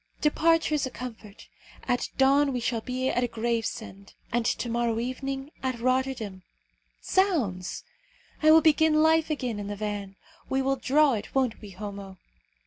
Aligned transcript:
Departure 0.19 0.73
is 0.73 0.87
a 0.87 0.89
comfort. 0.89 1.47
At 1.87 2.09
dawn 2.17 2.53
we 2.53 2.59
shall 2.59 2.81
be 2.81 3.09
at 3.11 3.31
Gravesend, 3.31 4.15
and 4.31 4.47
to 4.47 4.67
morrow 4.67 4.97
evening 4.97 5.51
at 5.61 5.79
Rotterdam. 5.79 6.41
Zounds! 7.03 7.83
I 8.41 8.49
will 8.49 8.61
begin 8.61 9.03
life 9.03 9.29
again 9.29 9.59
in 9.59 9.67
the 9.67 9.75
van. 9.75 10.15
We 10.49 10.63
will 10.63 10.75
draw 10.77 11.13
it, 11.13 11.35
won't 11.35 11.61
we, 11.61 11.69
Homo?" 11.69 12.17